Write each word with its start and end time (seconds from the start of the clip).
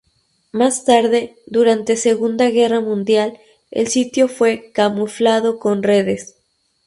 Más 0.51 0.83
tarde, 0.83 1.35
durante 1.45 1.95
Segunda 1.95 2.49
Guerra 2.49 2.79
Mundial, 2.79 3.37
el 3.69 3.87
sitio 3.87 4.27
fue 4.27 4.71
camuflado 4.71 5.59
con 5.59 5.83
redes. 5.83 6.37